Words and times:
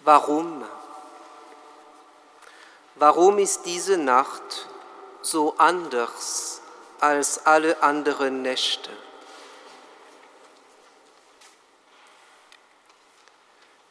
Warum? 0.00 0.64
Warum 2.94 3.38
ist 3.38 3.64
diese 3.64 3.96
Nacht 3.96 4.66
so 5.22 5.54
anders 5.58 6.60
als 7.00 7.46
alle 7.46 7.82
anderen 7.82 8.42
Nächte? 8.42 8.90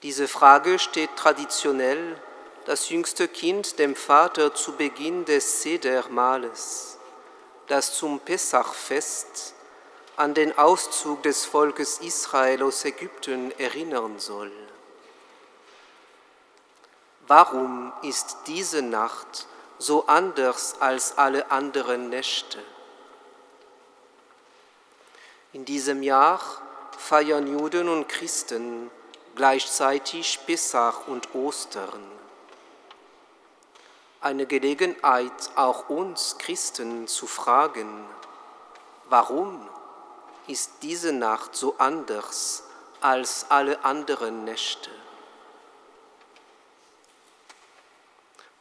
Diese 0.04 0.28
Frage 0.28 0.78
steht 0.78 1.16
traditionell 1.16 2.20
das 2.66 2.90
jüngste 2.90 3.28
Kind 3.28 3.80
dem 3.80 3.96
Vater 3.96 4.54
zu 4.54 4.74
Beginn 4.74 5.26
des 5.26 5.62
Sedermahles, 5.62 6.98
das 7.68 7.94
zum 7.96 8.20
Pessachfest 8.20 9.54
an 10.18 10.34
den 10.34 10.58
Auszug 10.58 11.24
des 11.24 11.46
Volkes 11.46 12.00
Israel 12.00 12.64
aus 12.64 12.84
Ägypten 12.86 13.52
erinnern 13.58 14.20
soll. 14.20 14.52
Warum 17.28 17.92
ist 18.04 18.38
diese 18.48 18.82
Nacht 18.82 19.48
so 19.80 20.08
anders 20.08 20.80
als 20.80 21.18
alle 21.18 21.52
anderen 21.52 22.10
Nächte? 22.10 22.64
In 25.52 25.66
diesem 25.66 26.04
Jahr 26.04 26.40
feiern 26.98 27.48
Juden 27.48 27.90
und 27.90 28.08
Christen 28.08 28.90
gleichzeitig 29.36 30.40
Pessach 30.46 31.08
und 31.08 31.36
Ostern. 31.36 32.02
Eine 34.22 34.46
Gelegenheit, 34.46 35.52
auch 35.56 35.90
uns 35.90 36.38
Christen 36.38 37.10
zu 37.10 37.28
fragen, 37.28 38.06
warum 39.10 39.68
ist 40.48 40.72
diese 40.82 41.12
Nacht 41.12 41.58
so 41.58 41.76
anders 41.78 42.64
als 43.02 43.48
alle 43.50 43.84
anderen 43.84 44.46
Nächte? 44.46 44.90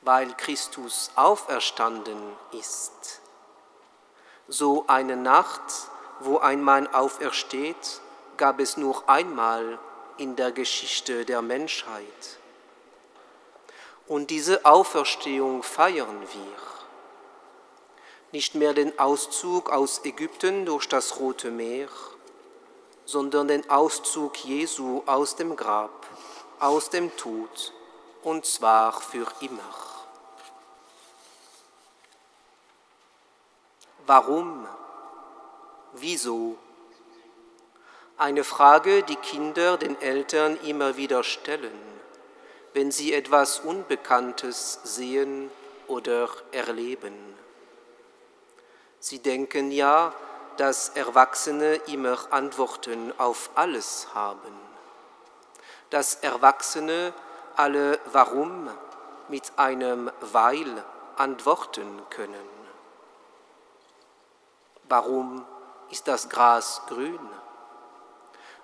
Weil 0.06 0.32
Christus 0.34 1.10
auferstanden 1.16 2.16
ist. 2.52 3.20
So 4.46 4.84
eine 4.86 5.16
Nacht, 5.16 5.60
wo 6.20 6.38
ein 6.38 6.62
Mann 6.62 6.86
aufersteht, 6.86 8.00
gab 8.36 8.60
es 8.60 8.76
nur 8.76 9.08
einmal 9.08 9.80
in 10.16 10.36
der 10.36 10.52
Geschichte 10.52 11.24
der 11.24 11.42
Menschheit. 11.42 12.38
Und 14.06 14.30
diese 14.30 14.64
Auferstehung 14.64 15.64
feiern 15.64 16.20
wir. 16.20 16.56
Nicht 18.30 18.54
mehr 18.54 18.74
den 18.74 18.96
Auszug 19.00 19.70
aus 19.70 20.04
Ägypten 20.04 20.66
durch 20.66 20.88
das 20.88 21.18
Rote 21.18 21.50
Meer, 21.50 21.88
sondern 23.06 23.48
den 23.48 23.68
Auszug 23.68 24.36
Jesu 24.44 25.02
aus 25.06 25.34
dem 25.34 25.56
Grab, 25.56 26.06
aus 26.60 26.90
dem 26.90 27.16
Tod, 27.16 27.72
und 28.22 28.46
zwar 28.46 28.92
für 29.00 29.26
immer. 29.40 29.95
Warum? 34.06 34.68
Wieso? 35.94 36.56
Eine 38.16 38.44
Frage, 38.44 39.02
die 39.02 39.16
Kinder 39.16 39.76
den 39.76 40.00
Eltern 40.00 40.56
immer 40.64 40.96
wieder 40.96 41.24
stellen, 41.24 41.78
wenn 42.72 42.92
sie 42.92 43.12
etwas 43.12 43.58
Unbekanntes 43.58 44.80
sehen 44.84 45.50
oder 45.88 46.28
erleben. 46.52 47.14
Sie 49.00 49.18
denken 49.18 49.72
ja, 49.72 50.12
dass 50.56 50.90
Erwachsene 50.90 51.74
immer 51.86 52.18
Antworten 52.30 53.12
auf 53.18 53.50
alles 53.56 54.08
haben, 54.14 54.52
dass 55.90 56.14
Erwachsene 56.16 57.12
alle 57.56 57.98
Warum 58.12 58.70
mit 59.28 59.52
einem 59.56 60.10
Weil 60.20 60.84
antworten 61.16 62.02
können. 62.08 62.55
Warum 64.88 65.44
ist 65.90 66.06
das 66.06 66.28
Gras 66.28 66.82
grün? 66.86 67.18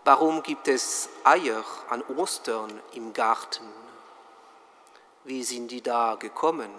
Warum 0.04 0.42
gibt 0.42 0.68
es 0.68 1.08
Eier 1.24 1.64
an 1.88 2.02
Ostern 2.16 2.80
im 2.92 3.12
Garten? 3.12 3.68
Wie 5.24 5.42
sind 5.42 5.68
die 5.68 5.82
da 5.82 6.16
gekommen? 6.16 6.70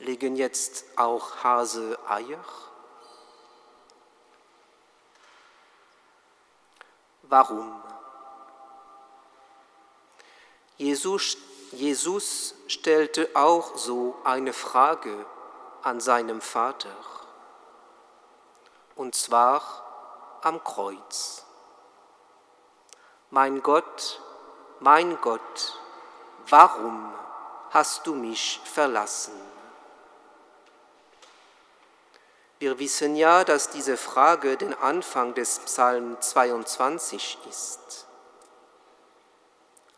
Legen 0.00 0.36
jetzt 0.36 0.84
auch 0.96 1.42
Hase 1.42 1.98
Eier? 2.08 2.44
Warum? 7.22 7.82
Jesus, 10.76 11.36
Jesus 11.72 12.54
stellte 12.68 13.28
auch 13.34 13.76
so 13.76 14.16
eine 14.24 14.52
Frage 14.52 15.26
an 15.82 16.00
seinem 16.00 16.40
Vater 16.40 16.94
und 18.98 19.14
zwar 19.14 19.62
am 20.42 20.62
Kreuz. 20.62 21.44
Mein 23.30 23.62
Gott, 23.62 24.20
mein 24.80 25.20
Gott, 25.20 25.78
warum 26.48 27.14
hast 27.70 28.06
du 28.06 28.14
mich 28.14 28.60
verlassen? 28.64 29.32
Wir 32.58 32.80
wissen 32.80 33.14
ja, 33.14 33.44
dass 33.44 33.70
diese 33.70 33.96
Frage 33.96 34.56
den 34.56 34.74
Anfang 34.74 35.32
des 35.34 35.60
Psalm 35.60 36.20
22 36.20 37.38
ist. 37.48 38.06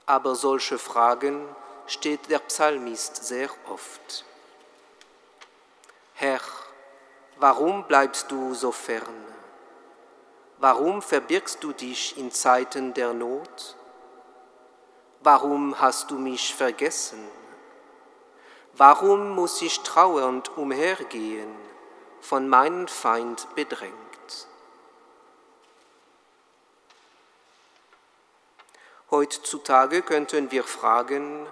Aber 0.05 0.34
solche 0.34 0.78
Fragen 0.78 1.49
steht 1.87 2.28
der 2.28 2.41
Psalmist 2.41 3.25
sehr 3.25 3.49
oft. 3.71 4.27
Herr, 6.12 6.41
Warum 7.41 7.84
bleibst 7.84 8.31
du 8.31 8.53
so 8.53 8.71
fern? 8.71 9.25
Warum 10.59 11.01
verbirgst 11.01 11.65
du 11.65 11.73
dich 11.73 12.19
in 12.19 12.31
Zeiten 12.31 12.93
der 12.93 13.15
Not? 13.15 13.77
Warum 15.21 15.81
hast 15.81 16.11
du 16.11 16.19
mich 16.19 16.55
vergessen? 16.55 17.27
Warum 18.75 19.31
muss 19.31 19.62
ich 19.62 19.81
trauernd 19.81 20.55
umhergehen, 20.59 21.56
von 22.21 22.47
meinem 22.47 22.87
Feind 22.89 23.49
bedrängt? 23.55 23.95
Heutzutage 29.11 30.03
könnten 30.03 30.50
wir 30.50 30.65
fragen, 30.65 31.47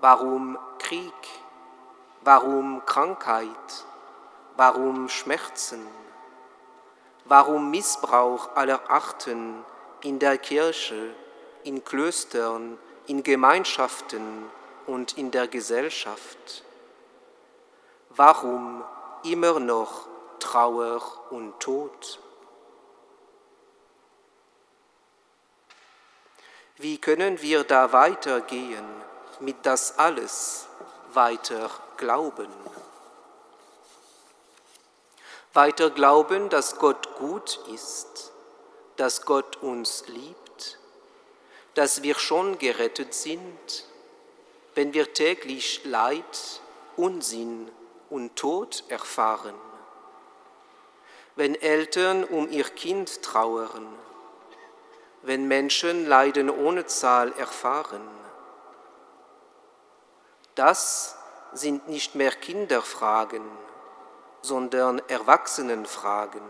warum 0.00 0.56
Krieg? 0.78 1.12
Warum 2.22 2.86
Krankheit? 2.86 3.84
Warum 4.58 5.08
Schmerzen? 5.08 5.86
Warum 7.26 7.70
Missbrauch 7.70 8.56
aller 8.56 8.90
Arten 8.90 9.64
in 10.02 10.18
der 10.18 10.36
Kirche, 10.36 11.14
in 11.62 11.84
Klöstern, 11.84 12.76
in 13.06 13.22
Gemeinschaften 13.22 14.50
und 14.88 15.16
in 15.16 15.30
der 15.30 15.46
Gesellschaft? 15.46 16.64
Warum 18.10 18.82
immer 19.22 19.60
noch 19.60 20.08
Trauer 20.40 21.02
und 21.30 21.60
Tod? 21.60 22.18
Wie 26.78 26.98
können 26.98 27.40
wir 27.42 27.62
da 27.62 27.92
weitergehen, 27.92 28.88
mit 29.38 29.64
das 29.64 30.00
alles 30.00 30.66
weiter 31.12 31.70
glauben? 31.96 32.48
Weiter 35.58 35.90
glauben, 35.90 36.50
dass 36.50 36.78
Gott 36.78 37.16
gut 37.16 37.58
ist, 37.74 38.30
dass 38.94 39.26
Gott 39.26 39.56
uns 39.56 40.04
liebt, 40.06 40.78
dass 41.74 42.04
wir 42.04 42.14
schon 42.14 42.58
gerettet 42.58 43.12
sind, 43.12 43.84
wenn 44.76 44.94
wir 44.94 45.12
täglich 45.12 45.80
Leid, 45.82 46.60
Unsinn 46.96 47.68
und 48.08 48.36
Tod 48.36 48.84
erfahren, 48.88 49.56
wenn 51.34 51.56
Eltern 51.56 52.22
um 52.22 52.48
ihr 52.52 52.62
Kind 52.62 53.24
trauern, 53.24 53.84
wenn 55.22 55.48
Menschen 55.48 56.06
Leiden 56.06 56.50
ohne 56.50 56.86
Zahl 56.86 57.32
erfahren. 57.32 58.08
Das 60.54 61.16
sind 61.52 61.88
nicht 61.88 62.14
mehr 62.14 62.30
Kinderfragen, 62.30 63.42
sondern 64.48 64.98
Erwachsenenfragen. 65.08 66.40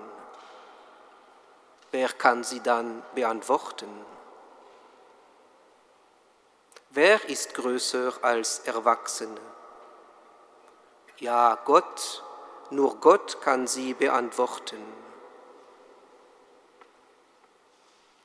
Wer 1.91 2.09
kann 2.11 2.45
sie 2.45 2.61
dann 2.61 3.03
beantworten? 3.15 3.89
Wer 6.91 7.29
ist 7.29 7.55
größer 7.55 8.12
als 8.23 8.61
Erwachsene? 8.61 9.41
Ja, 11.19 11.59
Gott, 11.65 12.23
nur 12.71 13.00
Gott 13.00 13.41
kann 13.41 13.67
sie 13.67 13.95
beantworten. 13.95 14.83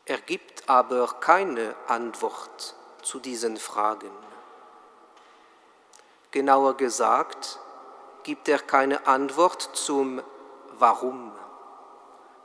Er 0.05 0.19
gibt 0.19 0.69
aber 0.69 1.07
keine 1.19 1.75
Antwort 1.87 2.75
zu 3.01 3.19
diesen 3.19 3.57
Fragen. 3.57 4.11
Genauer 6.29 6.77
gesagt, 6.77 7.59
gibt 8.23 8.47
er 8.47 8.59
keine 8.59 9.05
Antwort 9.07 9.61
zum 9.73 10.21
Warum. 10.79 11.31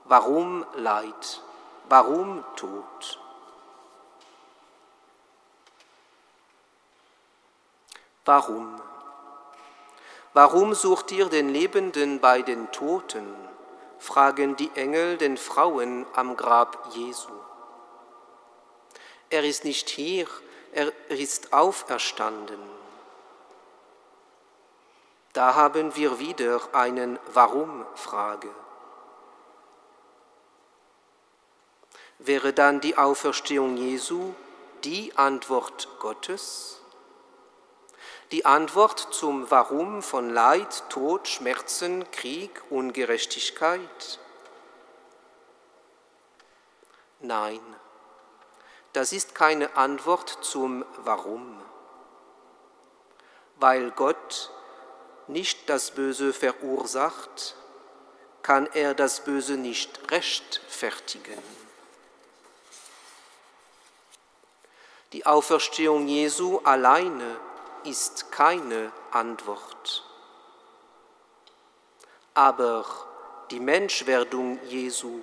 Warum 0.04 0.66
Leid? 0.74 1.42
Warum 1.88 2.44
Tod? 2.56 3.18
Warum? 8.24 8.80
Warum 10.34 10.74
sucht 10.74 11.12
ihr 11.12 11.26
den 11.26 11.48
Lebenden 11.48 12.20
bei 12.20 12.42
den 12.42 12.70
Toten? 12.72 13.48
fragen 13.98 14.56
die 14.56 14.70
Engel 14.74 15.16
den 15.16 15.36
Frauen 15.36 16.06
am 16.14 16.36
Grab 16.36 16.94
Jesu. 16.94 17.28
Er 19.30 19.44
ist 19.44 19.64
nicht 19.64 19.88
hier, 19.88 20.26
er 20.72 20.92
ist 21.08 21.52
auferstanden. 21.52 22.77
Da 25.38 25.54
haben 25.54 25.94
wir 25.94 26.18
wieder 26.18 26.60
einen 26.72 27.16
Warum-Frage. 27.32 28.52
Wäre 32.18 32.52
dann 32.52 32.80
die 32.80 32.98
Auferstehung 32.98 33.76
Jesu 33.76 34.34
die 34.82 35.16
Antwort 35.16 35.86
Gottes? 36.00 36.82
Die 38.32 38.46
Antwort 38.46 38.98
zum 39.12 39.48
Warum 39.48 40.02
von 40.02 40.28
Leid, 40.28 40.82
Tod, 40.88 41.28
Schmerzen, 41.28 42.10
Krieg, 42.10 42.60
Ungerechtigkeit? 42.68 44.18
Nein, 47.20 47.60
das 48.92 49.12
ist 49.12 49.36
keine 49.36 49.76
Antwort 49.76 50.38
zum 50.40 50.84
Warum, 51.04 51.62
weil 53.60 53.92
Gott 53.92 54.50
nicht 55.28 55.68
das 55.68 55.90
Böse 55.90 56.32
verursacht, 56.32 57.54
kann 58.42 58.66
er 58.72 58.94
das 58.94 59.24
Böse 59.24 59.56
nicht 59.56 60.10
rechtfertigen. 60.10 61.42
Die 65.12 65.24
Auferstehung 65.26 66.06
Jesu 66.06 66.58
alleine 66.64 67.36
ist 67.84 68.30
keine 68.30 68.92
Antwort. 69.10 70.04
Aber 72.34 72.84
die 73.50 73.60
Menschwerdung 73.60 74.58
Jesu, 74.68 75.20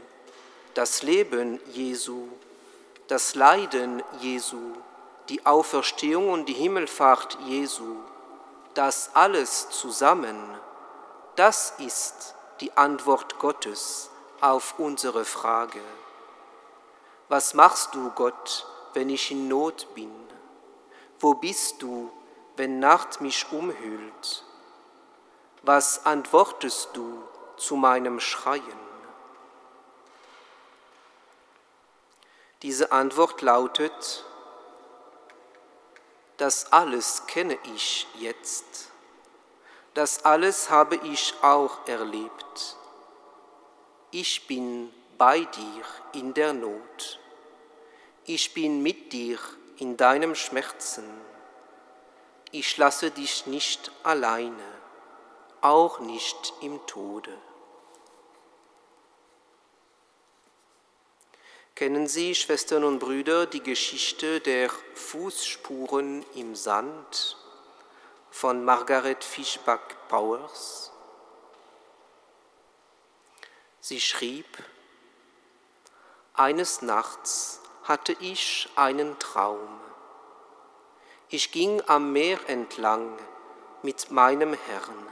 das 0.73 1.03
Leben 1.03 1.59
Jesu, 1.71 2.27
das 3.07 3.35
Leiden 3.35 4.03
Jesu, 4.19 4.73
die 5.29 5.45
Auferstehung 5.45 6.29
und 6.29 6.47
die 6.47 6.53
Himmelfahrt 6.53 7.37
Jesu, 7.47 7.97
das 8.75 9.09
alles 9.15 9.69
zusammen, 9.69 10.37
das 11.35 11.73
ist 11.79 12.35
die 12.61 12.75
Antwort 12.77 13.39
Gottes 13.39 14.09
auf 14.41 14.77
unsere 14.77 15.25
Frage. 15.25 15.81
Was 17.27 17.53
machst 17.53 17.95
du, 17.95 18.11
Gott, 18.11 18.67
wenn 18.93 19.09
ich 19.09 19.31
in 19.31 19.47
Not 19.47 19.87
bin? 19.95 20.13
Wo 21.19 21.33
bist 21.33 21.81
du, 21.81 22.11
wenn 22.55 22.79
Nacht 22.79 23.21
mich 23.21 23.51
umhüllt? 23.51 24.43
Was 25.63 26.05
antwortest 26.05 26.89
du 26.93 27.23
zu 27.57 27.75
meinem 27.75 28.19
Schreien? 28.19 28.85
Diese 32.61 32.91
Antwort 32.91 33.41
lautet, 33.41 34.25
das 36.37 36.71
alles 36.71 37.27
kenne 37.27 37.57
ich 37.75 38.07
jetzt. 38.19 38.91
Das 39.93 40.25
alles 40.25 40.69
habe 40.69 40.97
ich 40.97 41.33
auch 41.41 41.87
erlebt. 41.87 42.75
Ich 44.11 44.47
bin 44.47 44.93
bei 45.17 45.39
dir 45.39 45.83
in 46.13 46.33
der 46.33 46.53
Not. 46.53 47.19
Ich 48.25 48.53
bin 48.53 48.81
mit 48.83 49.13
dir 49.13 49.39
in 49.77 49.97
deinem 49.97 50.35
Schmerzen. 50.35 51.05
Ich 52.51 52.77
lasse 52.77 53.11
dich 53.11 53.45
nicht 53.45 53.91
alleine, 54.03 54.63
auch 55.61 55.99
nicht 55.99 56.53
im 56.61 56.85
Tode. 56.87 57.31
Kennen 61.75 62.07
Sie, 62.07 62.35
Schwestern 62.35 62.85
und 62.85 62.99
Brüder, 62.99 63.47
die 63.47 63.61
Geschichte 63.61 64.39
der 64.39 64.69
Fußspuren 64.93 66.25
im 66.33 66.55
Sand 66.55 67.35
von 68.31 68.63
Margaret 68.63 69.21
Fischbach 69.21 69.81
Powers? 70.07 70.93
Sie 73.81 73.99
schrieb, 73.99 74.47
eines 76.33 76.81
Nachts 76.81 77.59
hatte 77.83 78.15
ich 78.21 78.69
einen 78.77 79.19
Traum. 79.19 79.81
Ich 81.27 81.51
ging 81.51 81.81
am 81.87 82.13
Meer 82.13 82.39
entlang 82.47 83.17
mit 83.83 84.11
meinem 84.11 84.53
Herrn. 84.53 85.07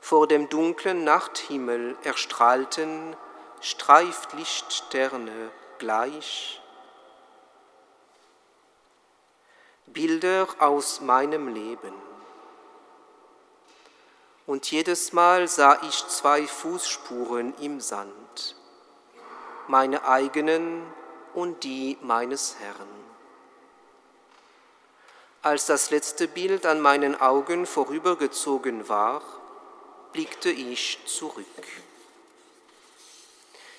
Vor 0.00 0.26
dem 0.26 0.48
dunklen 0.48 1.04
Nachthimmel 1.04 1.96
erstrahlten 2.02 3.16
streift 3.60 4.32
Lichtsterne 4.34 5.50
gleich. 5.78 6.60
Bilder 9.86 10.48
aus 10.58 11.00
meinem 11.00 11.48
Leben. 11.48 11.94
Und 14.46 14.70
jedes 14.70 15.12
Mal 15.12 15.48
sah 15.48 15.80
ich 15.82 16.06
zwei 16.06 16.46
Fußspuren 16.46 17.54
im 17.60 17.80
Sand, 17.80 18.56
meine 19.66 20.06
eigenen 20.06 20.82
und 21.34 21.64
die 21.64 21.98
meines 22.00 22.56
Herrn. 22.60 23.06
Als 25.42 25.66
das 25.66 25.90
letzte 25.90 26.28
Bild 26.28 26.66
an 26.66 26.80
meinen 26.80 27.20
Augen 27.20 27.66
vorübergezogen 27.66 28.88
war, 28.88 29.22
blickte 30.12 30.50
ich 30.50 30.98
zurück. 31.06 31.46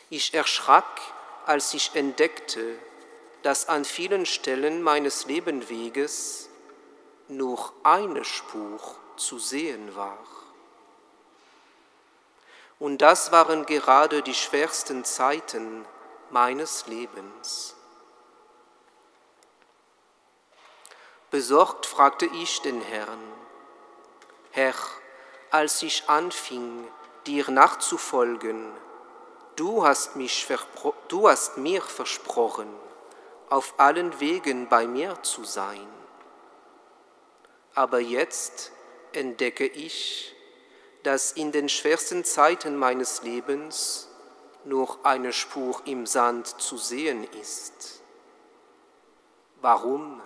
Ich 0.09 0.33
erschrak, 0.33 1.01
als 1.45 1.73
ich 1.73 1.93
entdeckte, 1.95 2.79
dass 3.41 3.67
an 3.67 3.85
vielen 3.85 4.25
Stellen 4.25 4.81
meines 4.81 5.25
Lebenweges 5.25 6.49
nur 7.27 7.73
eine 7.83 8.23
Spur 8.23 8.79
zu 9.17 9.37
sehen 9.37 9.95
war. 9.95 10.17
Und 12.79 13.01
das 13.01 13.31
waren 13.31 13.65
gerade 13.65 14.21
die 14.21 14.33
schwersten 14.33 15.03
Zeiten 15.03 15.85
meines 16.29 16.87
Lebens. 16.87 17.75
Besorgt 21.31 21.85
fragte 21.85 22.25
ich 22.27 22.61
den 22.61 22.81
Herrn, 22.81 23.19
Herr, 24.51 24.75
als 25.51 25.81
ich 25.83 26.07
anfing, 26.07 26.87
dir 27.25 27.49
nachzufolgen, 27.51 28.71
Du 29.57 29.83
hast, 29.83 30.15
mich, 30.15 30.47
du 31.07 31.27
hast 31.27 31.57
mir 31.57 31.81
versprochen, 31.81 32.67
auf 33.49 33.73
allen 33.77 34.19
Wegen 34.19 34.69
bei 34.69 34.85
mir 34.85 35.23
zu 35.23 35.43
sein. 35.45 35.87
Aber 37.73 37.99
jetzt 37.99 38.71
entdecke 39.13 39.65
ich, 39.65 40.35
dass 41.01 41.31
in 41.31 41.51
den 41.51 41.69
schwersten 41.69 42.23
Zeiten 42.23 42.77
meines 42.77 43.23
Lebens 43.23 44.09
nur 44.63 44.99
eine 45.01 45.33
Spur 45.33 45.81
im 45.85 46.05
Sand 46.05 46.61
zu 46.61 46.77
sehen 46.77 47.23
ist. 47.41 48.03
Warum? 49.61 50.21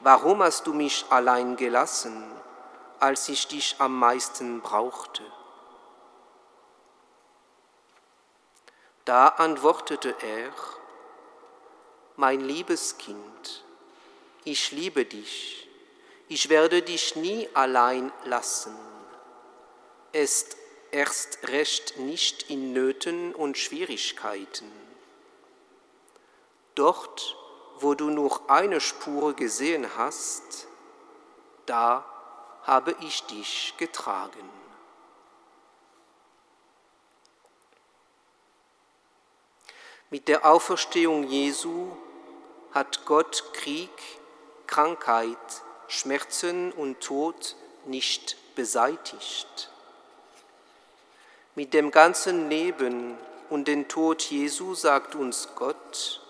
Warum 0.00 0.42
hast 0.42 0.66
du 0.66 0.74
mich 0.74 1.04
allein 1.08 1.54
gelassen, 1.54 2.24
als 2.98 3.28
ich 3.28 3.46
dich 3.46 3.76
am 3.78 3.96
meisten 3.96 4.60
brauchte? 4.60 5.22
Da 9.04 9.28
antwortete 9.28 10.14
er, 10.22 10.52
mein 12.16 12.40
liebes 12.40 12.96
Kind, 12.96 13.64
ich 14.44 14.72
liebe 14.72 15.04
dich, 15.04 15.68
ich 16.28 16.48
werde 16.48 16.80
dich 16.80 17.14
nie 17.16 17.48
allein 17.52 18.10
lassen. 18.24 18.74
Ist 20.12 20.56
erst 20.90 21.48
recht 21.48 21.98
nicht 21.98 22.48
in 22.48 22.72
Nöten 22.72 23.34
und 23.34 23.58
Schwierigkeiten. 23.58 24.70
Dort, 26.74 27.36
wo 27.80 27.94
du 27.94 28.08
nur 28.08 28.48
eine 28.48 28.80
Spur 28.80 29.34
gesehen 29.34 29.86
hast, 29.98 30.66
da 31.66 32.04
habe 32.62 32.96
ich 33.00 33.22
dich 33.24 33.74
getragen. 33.76 34.63
Mit 40.14 40.28
der 40.28 40.46
Auferstehung 40.46 41.24
Jesu 41.24 41.88
hat 42.70 43.04
Gott 43.04 43.52
Krieg, 43.52 43.90
Krankheit, 44.68 45.36
Schmerzen 45.88 46.70
und 46.70 47.00
Tod 47.00 47.56
nicht 47.84 48.36
beseitigt. 48.54 49.72
Mit 51.56 51.74
dem 51.74 51.90
ganzen 51.90 52.48
Leben 52.48 53.18
und 53.50 53.66
dem 53.66 53.88
Tod 53.88 54.22
Jesu 54.22 54.76
sagt 54.76 55.16
uns 55.16 55.48
Gott, 55.56 56.22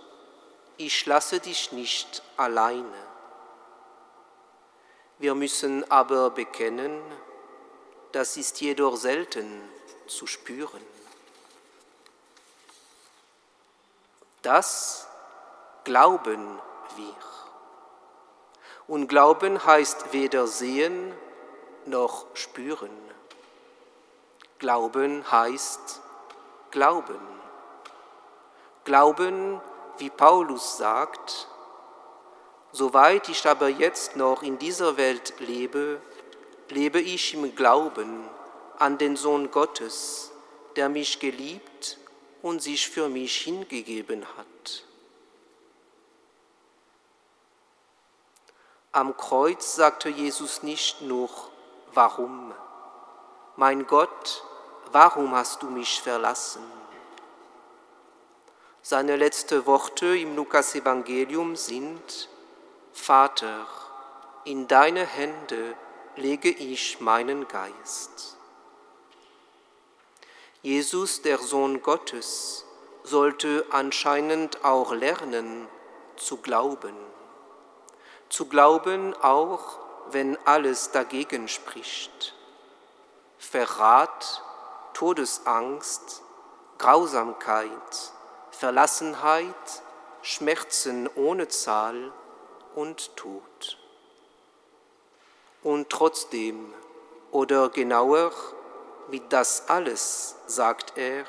ich 0.79 1.05
lasse 1.05 1.41
dich 1.41 1.71
nicht 1.73 2.23
alleine. 2.39 3.07
Wir 5.19 5.35
müssen 5.35 5.85
aber 5.91 6.31
bekennen, 6.31 7.03
das 8.13 8.39
ist 8.39 8.63
jedoch 8.63 8.97
selten 8.97 9.61
zu 10.07 10.27
spüren. 10.27 10.81
Das 14.45 15.09
glauben 15.85 16.61
wir. 16.97 17.17
Und 18.87 19.09
Glauben 19.09 19.65
heißt 19.65 20.13
weder 20.13 20.47
sehen 20.47 21.15
noch 21.87 22.27
spüren. 22.35 22.91
Glauben 24.59 25.25
heißt 25.33 26.03
Glauben. 26.71 27.21
Glauben, 28.85 29.63
wie 29.97 30.11
Paulus 30.11 30.77
sagt, 30.77 31.49
soweit 32.71 33.31
ich 33.31 33.47
aber 33.47 33.69
jetzt 33.69 34.15
noch 34.15 34.43
in 34.43 34.59
dieser 34.59 34.99
Welt 34.99 35.33
lebe, 35.39 36.03
lebe 36.69 37.01
ich 37.01 37.33
im 37.33 37.55
Glauben 37.55 38.29
an 38.79 38.99
den 38.99 39.17
Sohn 39.17 39.51
Gottes, 39.51 40.33
der 40.77 40.91
mich 40.91 41.19
geliebt 41.19 41.99
und 42.45 42.61
sich 42.61 42.91
für 42.91 43.09
mich 43.09 43.39
hingegeben 43.39 44.23
hat. 44.37 44.85
Am 48.93 49.17
Kreuz 49.17 49.77
sagte 49.77 50.11
Jesus 50.11 50.63
nicht 50.63 51.01
nur, 51.01 51.31
warum? 51.95 52.53
Mein 53.57 53.87
Gott, 53.87 54.45
warum 54.93 55.35
hast 55.35 55.63
du 55.63 55.71
mich 55.71 56.03
verlassen? 56.03 56.63
Seine 58.83 59.17
letzten 59.17 59.65
Worte 59.65 60.15
im 60.15 60.37
Lukas-Evangelium 60.37 61.57
sind, 61.57 62.29
Vater, 62.93 63.67
in 64.45 64.69
deine 64.69 65.07
Hände 65.07 65.75
lege 66.17 66.51
ich 66.51 67.01
meinen 67.01 67.49
Geist. 67.49 68.37
Jesus, 70.65 71.21
der 71.21 71.37
Sohn 71.37 71.83
Gottes, 71.83 72.65
sollte 73.03 73.67
anscheinend 73.69 74.65
auch 74.65 74.95
lernen 74.95 75.69
zu 76.17 76.39
glauben. 76.39 76.97
Zu 78.31 78.47
glauben 78.47 79.13
auch, 79.21 79.79
wenn 80.11 80.39
alles 80.47 80.91
dagegen 80.91 81.49
spricht. 81.49 82.35
Verrat, 83.37 84.43
Todesangst, 84.95 86.23
Grausamkeit, 86.79 88.13
Verlassenheit, 88.51 89.83
Schmerzen 90.23 91.11
ohne 91.15 91.49
Zahl 91.49 92.11
und 92.75 93.15
Tod. 93.17 93.77
Und 95.63 95.91
trotzdem, 95.91 96.73
oder 97.33 97.69
genauer, 97.69 98.33
mit 99.09 99.33
das 99.33 99.69
alles 99.69 100.37
sagt 100.47 100.97
er, 100.97 101.25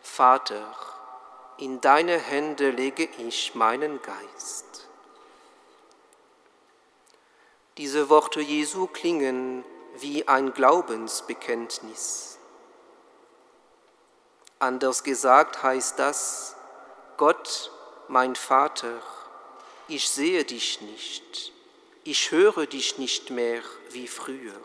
Vater, 0.00 0.74
in 1.58 1.80
deine 1.80 2.18
Hände 2.18 2.70
lege 2.70 3.08
ich 3.18 3.54
meinen 3.54 4.00
Geist. 4.02 4.88
Diese 7.76 8.08
Worte 8.08 8.40
Jesu 8.40 8.86
klingen 8.86 9.64
wie 9.96 10.26
ein 10.26 10.52
Glaubensbekenntnis. 10.52 12.38
Anders 14.58 15.04
gesagt 15.04 15.62
heißt 15.62 15.98
das, 15.98 16.56
Gott, 17.16 17.70
mein 18.08 18.34
Vater, 18.34 19.00
ich 19.86 20.08
sehe 20.08 20.44
dich 20.44 20.80
nicht, 20.80 21.52
ich 22.04 22.30
höre 22.30 22.66
dich 22.66 22.98
nicht 22.98 23.30
mehr 23.30 23.62
wie 23.90 24.08
früher, 24.08 24.60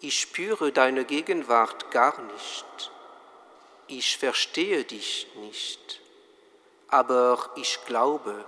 ich 0.00 0.20
spüre 0.20 0.72
deine 0.72 1.04
Gegenwart 1.04 1.90
gar 1.90 2.20
nicht, 2.20 2.90
ich 3.86 4.16
verstehe 4.18 4.84
dich 4.84 5.28
nicht, 5.36 6.00
aber 6.88 7.50
ich 7.56 7.84
glaube 7.86 8.44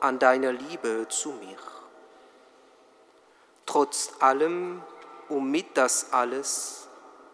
an 0.00 0.18
deine 0.18 0.52
Liebe 0.52 1.06
zu 1.08 1.30
mir. 1.30 1.58
Trotz 3.66 4.12
allem 4.20 4.82
und 5.28 5.50
mit 5.50 5.76
das 5.76 6.12
alles 6.12 6.88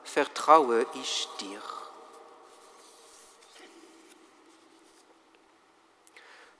vertraue 0.04 0.86
ich 0.94 1.28
dir. 1.40 1.62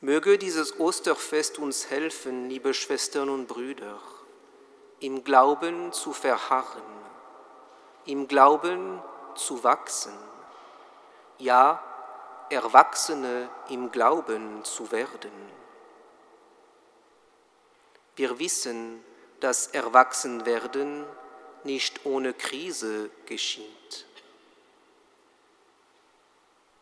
Möge 0.01 0.39
dieses 0.39 0.79
Osterfest 0.79 1.59
uns 1.59 1.91
helfen, 1.91 2.49
liebe 2.49 2.75
Schwestern 2.75 3.29
und 3.29 3.47
Brüder, 3.47 4.01
im 5.01 5.25
Glauben 5.25 5.93
zu 5.93 6.13
verharren, 6.13 6.83
im 8.07 8.29
Glauben 8.29 9.03
zu 9.35 9.63
wachsen, 9.63 10.17
ja, 11.39 11.83
Erwachsene 12.49 13.51
im 13.69 13.91
Glauben 13.91 14.65
zu 14.65 14.93
werden. 14.93 15.33
Wir 18.15 18.39
wissen, 18.39 19.05
dass 19.41 19.67
Erwachsenwerden 19.67 21.05
nicht 21.65 22.07
ohne 22.07 22.33
Krise 22.33 23.11
geschieht, 23.27 24.07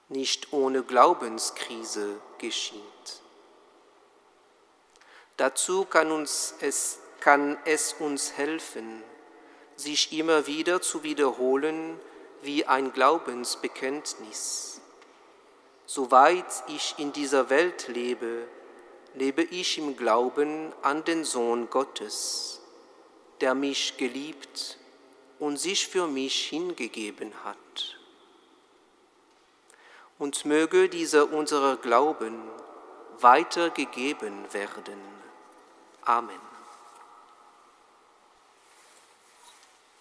nicht 0.08 0.52
ohne 0.52 0.82
Glaubenskrise 0.82 2.20
geschieht. 2.38 3.22
Dazu 5.36 5.84
kann, 5.86 6.12
uns 6.12 6.54
es, 6.60 6.98
kann 7.24 7.56
es 7.64 7.94
uns 7.94 8.36
helfen, 8.36 9.02
sich 9.76 10.12
immer 10.12 10.46
wieder 10.46 10.82
zu 10.82 11.02
wiederholen 11.04 11.98
wie 12.42 12.66
ein 12.66 12.92
Glaubensbekenntnis. 12.92 14.82
Soweit 15.86 16.64
ich 16.68 16.96
in 16.98 17.14
dieser 17.14 17.48
Welt 17.48 17.88
lebe, 17.88 18.46
lebe 19.14 19.42
ich 19.42 19.78
im 19.78 19.96
Glauben 19.96 20.74
an 20.82 21.02
den 21.04 21.24
Sohn 21.24 21.70
Gottes, 21.70 22.60
der 23.40 23.54
mich 23.54 23.96
geliebt 23.96 24.76
und 25.38 25.56
sich 25.56 25.88
für 25.88 26.06
mich 26.06 26.48
hingegeben 26.50 27.32
hat. 27.42 27.96
Und 30.18 30.44
möge 30.44 30.90
dieser 30.90 31.32
unserer 31.32 31.78
Glauben 31.78 32.38
weitergegeben 33.18 34.52
werden. 34.52 35.00
Amen. 36.02 36.53